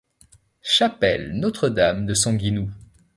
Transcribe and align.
Chapelle 0.63 1.31
Notre-Dame-de-Sanguinou. 1.35 2.71